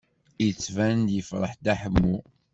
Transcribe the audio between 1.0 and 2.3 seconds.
yefṛeḥ Dda Ḥemmu.